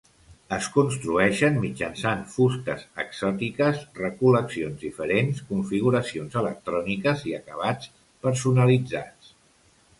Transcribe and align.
Es 0.55 0.67
construeixen 0.75 1.59
mitjançant 1.65 2.23
fustes 2.37 2.85
"exòtiques", 3.03 3.83
recol·leccions 4.01 4.81
diferents, 4.87 5.45
configuracions 5.53 6.41
electròniques 6.45 7.25
i 7.33 7.39
acabats 7.43 7.95
personalitzats. 8.29 9.35